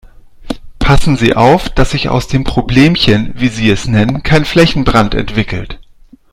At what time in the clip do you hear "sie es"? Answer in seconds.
3.49-3.85